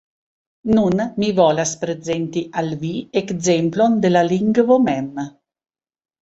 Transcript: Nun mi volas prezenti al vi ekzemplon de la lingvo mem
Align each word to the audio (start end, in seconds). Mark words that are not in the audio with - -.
Nun 0.77 1.01
mi 1.23 1.27
volas 1.39 1.73
prezenti 1.83 2.43
al 2.63 2.73
vi 2.85 2.89
ekzemplon 3.21 4.01
de 4.07 4.13
la 4.15 4.25
lingvo 4.33 4.79
mem 4.89 5.23